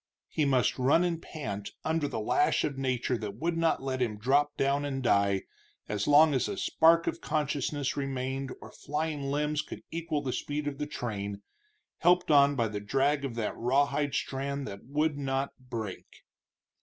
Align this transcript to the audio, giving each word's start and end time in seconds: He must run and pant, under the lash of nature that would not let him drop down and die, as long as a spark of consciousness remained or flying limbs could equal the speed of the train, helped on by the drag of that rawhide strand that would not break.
He 0.29 0.45
must 0.45 0.79
run 0.79 1.03
and 1.03 1.21
pant, 1.21 1.73
under 1.85 2.07
the 2.07 2.19
lash 2.19 2.63
of 2.63 2.75
nature 2.75 3.19
that 3.19 3.35
would 3.35 3.55
not 3.55 3.83
let 3.83 4.01
him 4.01 4.17
drop 4.17 4.57
down 4.57 4.83
and 4.83 5.03
die, 5.03 5.43
as 5.87 6.07
long 6.07 6.33
as 6.33 6.47
a 6.47 6.57
spark 6.57 7.05
of 7.05 7.21
consciousness 7.21 7.95
remained 7.95 8.51
or 8.61 8.71
flying 8.71 9.21
limbs 9.21 9.61
could 9.61 9.83
equal 9.91 10.23
the 10.23 10.33
speed 10.33 10.67
of 10.67 10.79
the 10.79 10.87
train, 10.87 11.43
helped 11.99 12.31
on 12.31 12.55
by 12.55 12.67
the 12.67 12.79
drag 12.81 13.23
of 13.23 13.35
that 13.35 13.55
rawhide 13.55 14.15
strand 14.15 14.67
that 14.67 14.85
would 14.85 15.19
not 15.19 15.51
break. 15.59 16.07